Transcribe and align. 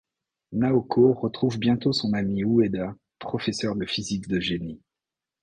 Naoko 0.51 1.13
retrouve 1.13 1.59
bientôt 1.59 1.93
son 1.93 2.13
ami 2.13 2.41
Ueda, 2.43 2.95
professeur 3.19 3.75
de 3.75 3.85
physique 3.85 4.27
de 4.27 4.39
génie. 4.39 4.81